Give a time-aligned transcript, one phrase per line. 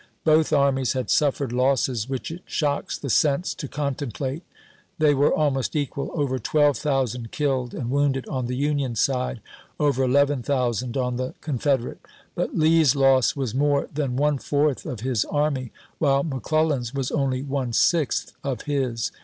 [0.23, 4.41] Both armies had suffered losses which it shocks the sense to contemplate.
[4.97, 9.41] They were almost equal— over 12,000 killed and wounded on the Union side,
[9.79, 15.23] over 11,000 on the Confederate;^ but Lee's loss was more than one fourth of his
[15.25, 19.11] army, while McClel lan's was only one sixth of his.